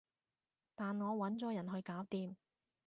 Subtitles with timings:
[0.73, 2.35] 但我搵咗人去搞掂